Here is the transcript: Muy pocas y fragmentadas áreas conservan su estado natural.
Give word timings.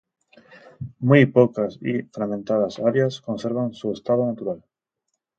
Muy 0.97 1.27
pocas 1.27 1.77
y 1.79 2.01
fragmentadas 2.11 2.79
áreas 2.79 3.21
conservan 3.21 3.71
su 3.75 3.91
estado 3.91 4.25
natural. 4.25 4.65